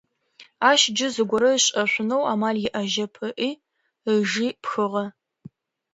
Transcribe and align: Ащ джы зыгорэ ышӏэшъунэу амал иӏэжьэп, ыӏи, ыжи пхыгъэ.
Ащ 0.69 0.81
джы 0.95 1.07
зыгорэ 1.15 1.51
ышӏэшъунэу 1.57 2.23
амал 2.31 2.57
иӏэжьэп, 2.67 3.13
ыӏи, 3.27 3.49
ыжи 4.11 4.47
пхыгъэ. 4.61 5.05